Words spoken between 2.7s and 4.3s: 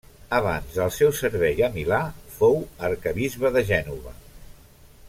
arquebisbe de Gènova.